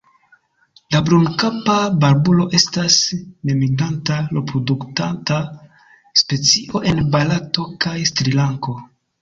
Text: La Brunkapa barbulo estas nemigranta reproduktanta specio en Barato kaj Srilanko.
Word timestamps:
La 0.93 1.01
Brunkapa 1.09 1.75
barbulo 2.03 2.47
estas 2.61 2.97
nemigranta 3.49 4.17
reproduktanta 4.39 5.39
specio 6.23 6.83
en 6.95 7.07
Barato 7.19 7.69
kaj 7.87 7.97
Srilanko. 8.15 8.77